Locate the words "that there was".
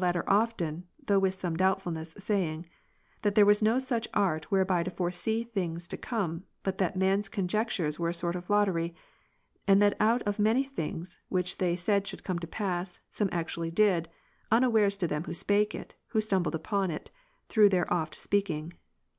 3.20-3.60